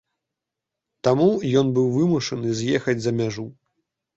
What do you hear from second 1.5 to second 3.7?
ён быў вымушаны з'ехаць за мяжу.